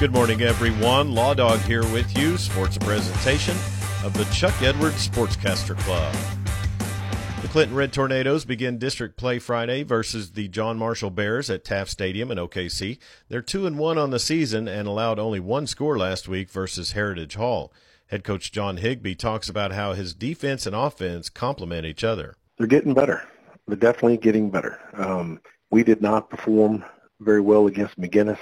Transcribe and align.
Good 0.00 0.14
morning, 0.14 0.40
everyone. 0.40 1.12
Law 1.12 1.34
Dog 1.34 1.60
here 1.60 1.82
with 1.92 2.16
you. 2.16 2.38
Sports 2.38 2.78
presentation 2.78 3.54
of 4.02 4.14
the 4.14 4.24
Chuck 4.32 4.62
Edwards 4.62 5.06
Sportscaster 5.06 5.76
Club. 5.80 6.14
The 7.42 7.48
Clinton 7.48 7.76
Red 7.76 7.92
Tornadoes 7.92 8.46
begin 8.46 8.78
district 8.78 9.18
play 9.18 9.38
Friday 9.38 9.82
versus 9.82 10.32
the 10.32 10.48
John 10.48 10.78
Marshall 10.78 11.10
Bears 11.10 11.50
at 11.50 11.66
Taft 11.66 11.90
Stadium 11.90 12.30
in 12.30 12.38
OKC. 12.38 12.96
They're 13.28 13.42
two 13.42 13.66
and 13.66 13.76
one 13.76 13.98
on 13.98 14.08
the 14.08 14.18
season 14.18 14.68
and 14.68 14.88
allowed 14.88 15.18
only 15.18 15.38
one 15.38 15.66
score 15.66 15.98
last 15.98 16.26
week 16.28 16.48
versus 16.48 16.92
Heritage 16.92 17.34
Hall. 17.34 17.70
Head 18.06 18.24
coach 18.24 18.50
John 18.50 18.78
Higby 18.78 19.14
talks 19.14 19.50
about 19.50 19.72
how 19.72 19.92
his 19.92 20.14
defense 20.14 20.64
and 20.64 20.74
offense 20.74 21.28
complement 21.28 21.84
each 21.84 22.04
other. 22.04 22.36
They're 22.56 22.66
getting 22.66 22.94
better. 22.94 23.28
They're 23.66 23.76
definitely 23.76 24.16
getting 24.16 24.48
better. 24.50 24.80
Um, 24.94 25.42
we 25.70 25.84
did 25.84 26.00
not 26.00 26.30
perform 26.30 26.86
very 27.20 27.42
well 27.42 27.66
against 27.66 28.00
McGuinness 28.00 28.38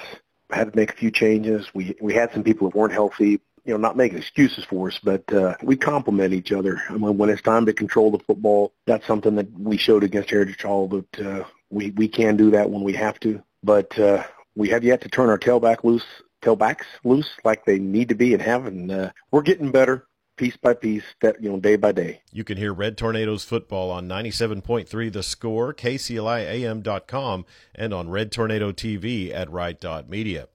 had 0.51 0.73
to 0.73 0.77
make 0.77 0.93
a 0.93 0.97
few 0.97 1.11
changes. 1.11 1.67
We 1.75 1.97
we 2.01 2.15
had 2.15 2.33
some 2.33 2.43
people 2.43 2.71
who 2.71 2.79
weren't 2.79 2.93
healthy. 2.93 3.41
You 3.65 3.75
know, 3.75 3.77
not 3.77 3.99
making 3.99 4.19
excuses 4.19 4.65
for 4.65 4.89
us, 4.89 4.99
but 5.03 5.31
uh, 5.31 5.55
we 5.63 5.77
complement 5.77 6.33
each 6.33 6.53
other. 6.53 6.81
I 6.89 6.95
mean, 6.95 7.19
when 7.19 7.29
it's 7.29 7.43
time 7.43 7.67
to 7.67 7.75
control 7.75 8.11
the 8.11 8.19
football, 8.21 8.73
that's 8.87 9.07
something 9.07 9.35
that 9.35 9.53
we 9.59 9.77
showed 9.77 10.05
against 10.05 10.31
Heritage 10.31 10.63
Hall 10.63 10.89
that 10.89 11.27
uh, 11.27 11.45
we 11.69 11.91
we 11.91 12.09
can 12.09 12.37
do 12.37 12.51
that 12.53 12.71
when 12.71 12.83
we 12.83 12.95
have 12.95 13.21
to. 13.21 13.43
But 13.63 13.99
uh, 13.99 14.25
we 14.57 14.71
have 14.71 14.85
yet 14.85 15.03
to 15.03 15.09
turn 15.09 15.29
our 15.29 15.39
tailback 15.39 15.85
loose, 15.85 16.05
tailbacks 16.43 16.87
loose 17.05 17.29
like 17.45 17.65
they 17.65 17.79
need 17.79 18.09
to 18.09 18.15
be 18.15 18.33
and 18.33 18.43
have, 18.43 18.65
and 18.65 18.91
uh, 18.91 19.11
we're 19.31 19.43
getting 19.43 19.71
better 19.71 20.08
piece 20.39 20.57
by 20.57 20.73
piece, 20.73 21.05
that 21.21 21.43
you 21.43 21.51
know, 21.51 21.59
day 21.59 21.77
by 21.77 21.93
day. 21.93 22.23
You 22.33 22.45
can 22.45 22.57
hear 22.57 22.73
Red 22.73 22.97
Tornadoes 22.97 23.45
football 23.45 23.91
on 23.91 24.09
97.3 24.09 25.13
The 25.13 25.23
Score, 25.23 25.75
KCLIAM.com, 25.75 27.45
and 27.75 27.93
on 27.93 28.09
Red 28.09 28.33
Tornado 28.33 28.73
TV 28.73 29.35
at 29.35 29.51
Right.media. 29.51 30.49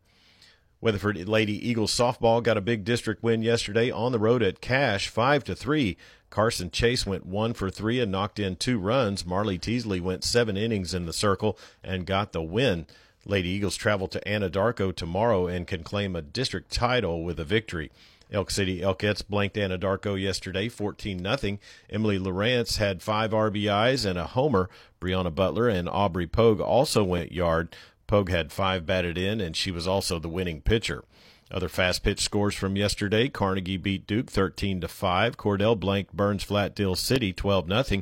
Weatherford 0.81 1.29
Lady 1.29 1.69
Eagles 1.69 1.93
softball 1.93 2.43
got 2.43 2.57
a 2.57 2.61
big 2.61 2.83
district 2.83 3.23
win 3.23 3.41
yesterday 3.41 3.89
on 3.91 4.11
the 4.11 4.19
road 4.19 4.41
at 4.41 4.59
Cash, 4.59 5.07
five 5.07 5.43
to 5.45 5.55
three. 5.55 5.95
Carson 6.29 6.71
Chase 6.71 7.05
went 7.05 7.25
one 7.25 7.53
for 7.53 7.69
three 7.69 7.99
and 7.99 8.11
knocked 8.11 8.39
in 8.39 8.55
two 8.55 8.79
runs. 8.79 9.25
Marley 9.25 9.57
Teasley 9.57 10.01
went 10.01 10.23
seven 10.23 10.57
innings 10.57 10.93
in 10.93 11.05
the 11.05 11.13
circle 11.13 11.57
and 11.83 12.05
got 12.05 12.31
the 12.31 12.41
win. 12.41 12.87
Lady 13.25 13.49
Eagles 13.49 13.77
travel 13.77 14.07
to 14.09 14.19
Anadarko 14.21 14.93
tomorrow 14.93 15.47
and 15.47 15.67
can 15.67 15.83
claim 15.83 16.15
a 16.15 16.21
district 16.21 16.71
title 16.71 17.23
with 17.23 17.39
a 17.39 17.45
victory. 17.45 17.89
Elk 18.33 18.49
City 18.49 18.81
Elkettes 18.81 19.27
blanked 19.27 19.55
Anadarko 19.55 20.19
yesterday, 20.19 20.67
14 20.67 21.37
0. 21.37 21.57
Emily 21.89 22.17
Lawrence 22.17 22.77
had 22.77 23.03
five 23.03 23.31
RBIs 23.31 24.05
and 24.05 24.17
a 24.17 24.27
homer. 24.27 24.69
Brianna 24.99 25.33
Butler 25.33 25.69
and 25.69 25.87
Aubrey 25.87 26.25
Pogue 26.27 26.59
also 26.59 27.03
went 27.03 27.31
yard. 27.31 27.75
Pogue 28.07 28.29
had 28.29 28.51
five 28.51 28.85
batted 28.85 29.17
in, 29.17 29.39
and 29.39 29.55
she 29.55 29.71
was 29.71 29.87
also 29.87 30.19
the 30.19 30.29
winning 30.29 30.61
pitcher. 30.61 31.03
Other 31.51 31.69
fast 31.69 32.03
pitch 32.03 32.21
scores 32.21 32.55
from 32.55 32.75
yesterday: 32.75 33.29
Carnegie 33.29 33.77
beat 33.77 34.07
Duke 34.07 34.31
13 34.31 34.81
to 34.81 34.87
5. 34.87 35.37
Cordell 35.37 35.79
blanked 35.79 36.13
Burns 36.13 36.43
Flat 36.43 36.73
Dill 36.75 36.95
City 36.95 37.31
12 37.31 37.67
0. 37.85 38.01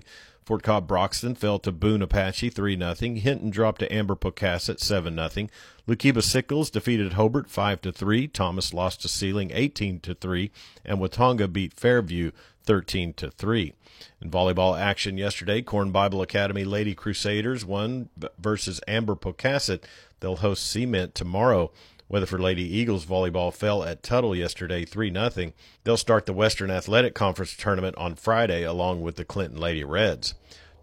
Fort 0.52 0.63
Cobb 0.63 0.85
Broxton 0.85 1.33
fell 1.33 1.59
to 1.59 1.71
Boone 1.71 2.02
Apache 2.02 2.49
3 2.49 2.77
0. 2.77 2.94
Hinton 3.16 3.52
dropped 3.52 3.80
to 3.80 3.89
Amber 3.89 4.17
Pocasset 4.17 4.81
7 4.81 5.16
0. 5.16 5.47
Lookeba 5.88 6.21
Sickles 6.21 6.69
defeated 6.69 7.13
Hobart 7.13 7.49
5 7.49 7.80
3. 7.80 8.27
Thomas 8.27 8.73
lost 8.73 9.02
to 9.02 9.07
Seiling 9.07 9.52
18 9.53 10.02
3. 10.02 10.52
And 10.83 10.99
Watonga 10.99 11.47
beat 11.53 11.79
Fairview 11.79 12.31
13 12.66 13.13
3. 13.13 13.73
In 14.22 14.29
volleyball 14.29 14.77
action 14.77 15.17
yesterday, 15.17 15.61
Corn 15.61 15.91
Bible 15.94 16.22
Academy 16.22 16.66
Lady 16.66 16.95
Crusaders 16.95 17.63
won 17.63 18.09
versus 18.38 18.81
Amber 18.89 19.16
Pocasset. 19.16 19.85
They'll 20.19 20.35
host 20.35 20.69
Cement 20.69 21.16
tomorrow. 21.16 21.72
Weatherford 22.11 22.41
Lady 22.41 22.63
Eagles 22.63 23.05
volleyball 23.05 23.53
fell 23.53 23.85
at 23.85 24.03
Tuttle 24.03 24.35
yesterday 24.35 24.83
3 24.83 25.13
0. 25.13 25.53
They'll 25.85 25.95
start 25.95 26.25
the 26.25 26.33
Western 26.33 26.69
Athletic 26.69 27.15
Conference 27.15 27.55
tournament 27.55 27.95
on 27.97 28.16
Friday 28.16 28.63
along 28.63 29.01
with 29.01 29.16
the 29.16 29.23
Clinton 29.23 29.57
Lady 29.57 29.85
Reds. 29.85 30.33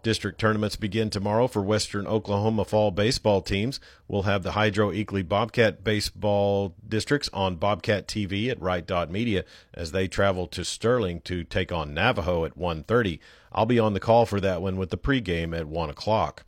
District 0.01 0.39
tournaments 0.39 0.75
begin 0.75 1.11
tomorrow 1.11 1.45
for 1.45 1.61
Western 1.61 2.07
Oklahoma 2.07 2.65
fall 2.65 2.89
baseball 2.89 3.43
teams. 3.43 3.79
We'll 4.07 4.23
have 4.23 4.41
the 4.41 4.53
Hydro 4.53 4.89
Eakly 4.89 5.27
Bobcat 5.27 5.83
baseball 5.83 6.73
districts 6.87 7.29
on 7.31 7.57
Bobcat 7.57 8.07
TV 8.07 8.49
at 8.49 8.59
Right 8.59 8.89
Media 9.11 9.45
as 9.75 9.91
they 9.91 10.07
travel 10.07 10.47
to 10.47 10.65
Sterling 10.65 11.21
to 11.25 11.43
take 11.43 11.71
on 11.71 11.93
Navajo 11.93 12.43
at 12.43 12.57
1:30. 12.57 13.19
I'll 13.51 13.67
be 13.67 13.77
on 13.77 13.93
the 13.93 13.99
call 13.99 14.25
for 14.25 14.41
that 14.41 14.63
one 14.63 14.77
with 14.77 14.89
the 14.89 14.97
pregame 14.97 15.55
at 15.55 15.67
1 15.67 15.91
o'clock. 15.91 16.43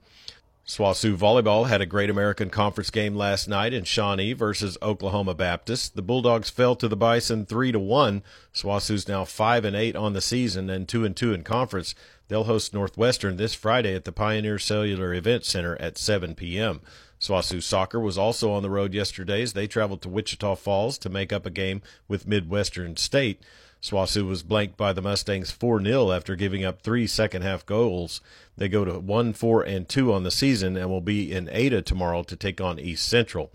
SWOSU 0.68 1.18
Volleyball 1.18 1.68
had 1.68 1.82
a 1.82 1.88
Great 1.88 2.10
American 2.10 2.52
Conference 2.52 2.92
game 2.92 3.16
last 3.16 3.48
night 3.48 3.74
in 3.74 3.84
Shawnee 3.84 4.34
versus 4.34 4.78
Oklahoma 4.82 5.34
Baptist. 5.34 5.96
The 5.96 6.04
Bulldogs 6.04 6.52
fell 6.52 6.76
to 6.76 6.88
the 6.88 6.96
Bison 6.96 7.48
3 7.48 7.72
to 7.72 7.80
1. 7.80 8.22
SWOSU's 8.54 9.08
now 9.08 9.26
5 9.26 9.66
and 9.66 9.76
8 9.76 9.96
on 9.96 10.14
the 10.14 10.22
season 10.22 10.70
and 10.70 10.88
2 10.88 11.04
and 11.04 11.16
2 11.16 11.34
in 11.34 11.44
conference. 11.44 11.96
They'll 12.28 12.44
host 12.44 12.76
Northwestern 12.76 13.38
this 13.38 13.56
Friday 13.56 13.96
at 13.96 14.06
the 14.06 14.12
Pioneer 14.12 14.60
Cellular 14.60 15.16
Event 15.16 15.46
Center 15.46 15.76
at 15.82 15.98
7 15.98 16.36
p.m. 16.36 16.82
SWOSU 17.20 17.62
Soccer 17.62 18.00
was 18.00 18.18
also 18.18 18.52
on 18.52 18.62
the 18.62 18.70
road 18.70 18.94
yesterday 18.94 19.42
as 19.42 19.54
they 19.54 19.68
traveled 19.68 20.04
to 20.04 20.10
Wichita 20.10 20.56
Falls 20.56 21.00
to 21.00 21.10
make 21.10 21.34
up 21.34 21.46
a 21.46 21.52
game 21.52 21.82
with 22.08 22.28
Midwestern 22.28 22.98
State. 22.98 23.42
SWOSU 23.82 24.28
was 24.28 24.44
blanked 24.44 24.78
by 24.78 24.94
the 24.94 25.02
Mustangs 25.02 25.50
4 25.50 25.84
0 25.84 26.12
after 26.12 26.36
giving 26.36 26.64
up 26.64 26.82
three 26.82 27.08
second 27.08 27.42
half 27.42 27.66
goals. 27.66 28.22
They 28.56 28.70
go 28.70 28.86
to 28.86 29.00
1 29.00 29.34
4 29.34 29.64
and 29.64 29.90
2 29.90 30.14
on 30.14 30.22
the 30.22 30.30
season 30.30 30.78
and 30.78 30.88
will 30.90 31.02
be 31.02 31.32
in 31.32 31.50
Ada 31.52 31.82
tomorrow 31.82 32.22
to 32.24 32.36
take 32.36 32.62
on 32.62 32.80
East 32.80 33.08
Central. 33.08 33.52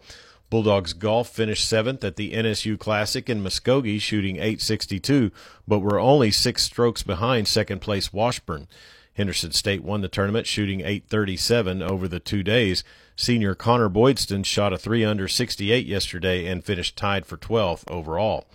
Bulldogs 0.50 0.92
Golf 0.94 1.28
finished 1.28 1.68
seventh 1.68 2.02
at 2.02 2.16
the 2.16 2.32
NSU 2.32 2.78
Classic 2.78 3.28
in 3.28 3.42
Muskogee, 3.42 4.00
shooting 4.00 4.36
862, 4.36 5.30
but 5.66 5.80
were 5.80 5.98
only 5.98 6.30
six 6.30 6.64
strokes 6.64 7.02
behind 7.02 7.46
second 7.46 7.80
place 7.80 8.12
Washburn. 8.12 8.66
Henderson 9.14 9.52
State 9.52 9.82
won 9.82 10.02
the 10.02 10.08
tournament, 10.08 10.46
shooting 10.46 10.80
837 10.80 11.82
over 11.82 12.06
the 12.06 12.20
two 12.20 12.42
days. 12.42 12.84
Senior 13.16 13.54
Connor 13.54 13.88
Boydston 13.88 14.44
shot 14.44 14.72
a 14.72 14.78
3 14.78 15.04
under 15.04 15.26
68 15.26 15.86
yesterday 15.86 16.46
and 16.46 16.64
finished 16.64 16.96
tied 16.96 17.26
for 17.26 17.36
12th 17.36 17.82
overall. 17.88 18.46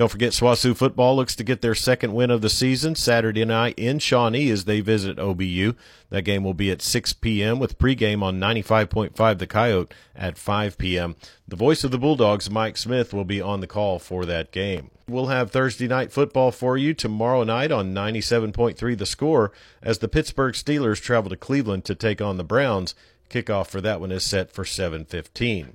Don't 0.00 0.08
forget, 0.08 0.32
SWOSU 0.32 0.74
football 0.74 1.14
looks 1.14 1.36
to 1.36 1.44
get 1.44 1.60
their 1.60 1.74
second 1.74 2.14
win 2.14 2.30
of 2.30 2.40
the 2.40 2.48
season 2.48 2.94
Saturday 2.94 3.44
night 3.44 3.74
in 3.76 3.98
Shawnee 3.98 4.48
as 4.48 4.64
they 4.64 4.80
visit 4.80 5.18
OBU. 5.18 5.76
That 6.08 6.22
game 6.22 6.42
will 6.42 6.54
be 6.54 6.70
at 6.70 6.80
6 6.80 7.12
p.m. 7.12 7.58
with 7.58 7.78
pregame 7.78 8.22
on 8.22 8.40
95.5 8.40 9.38
The 9.38 9.46
Coyote 9.46 9.92
at 10.16 10.38
5 10.38 10.78
p.m. 10.78 11.16
The 11.46 11.56
voice 11.56 11.84
of 11.84 11.90
the 11.90 11.98
Bulldogs, 11.98 12.48
Mike 12.48 12.78
Smith, 12.78 13.12
will 13.12 13.26
be 13.26 13.42
on 13.42 13.60
the 13.60 13.66
call 13.66 13.98
for 13.98 14.24
that 14.24 14.52
game. 14.52 14.90
We'll 15.06 15.26
have 15.26 15.50
Thursday 15.50 15.86
night 15.86 16.12
football 16.12 16.50
for 16.50 16.78
you 16.78 16.94
tomorrow 16.94 17.44
night 17.44 17.70
on 17.70 17.92
97.3 17.92 18.96
The 18.96 19.04
Score 19.04 19.52
as 19.82 19.98
the 19.98 20.08
Pittsburgh 20.08 20.54
Steelers 20.54 21.02
travel 21.02 21.28
to 21.28 21.36
Cleveland 21.36 21.84
to 21.84 21.94
take 21.94 22.22
on 22.22 22.38
the 22.38 22.42
Browns. 22.42 22.94
Kickoff 23.30 23.68
for 23.68 23.80
that 23.80 24.00
one 24.00 24.12
is 24.12 24.24
set 24.24 24.50
for 24.50 24.64
7:15. 24.64 25.74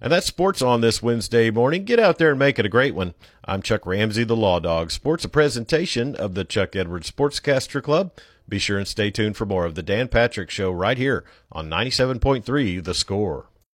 And 0.00 0.12
that's 0.12 0.26
sports 0.26 0.60
on 0.60 0.80
this 0.80 1.02
Wednesday 1.02 1.50
morning. 1.50 1.84
Get 1.84 2.00
out 2.00 2.18
there 2.18 2.30
and 2.30 2.38
make 2.38 2.58
it 2.58 2.66
a 2.66 2.70
great 2.70 2.94
one. 2.94 3.14
I'm 3.44 3.62
Chuck 3.62 3.86
Ramsey, 3.86 4.24
the 4.24 4.36
Law 4.36 4.58
Dog. 4.58 4.90
Sports 4.90 5.24
a 5.24 5.28
presentation 5.28 6.16
of 6.16 6.34
the 6.34 6.44
Chuck 6.44 6.74
Edwards 6.74 7.10
Sportscaster 7.10 7.82
Club. 7.82 8.12
Be 8.48 8.58
sure 8.58 8.78
and 8.78 8.88
stay 8.88 9.10
tuned 9.10 9.36
for 9.36 9.46
more 9.46 9.64
of 9.64 9.74
the 9.74 9.82
Dan 9.82 10.08
Patrick 10.08 10.50
Show 10.50 10.70
right 10.70 10.98
here 10.98 11.24
on 11.52 11.70
97.3 11.70 12.82
The 12.82 12.94
Score. 12.94 13.46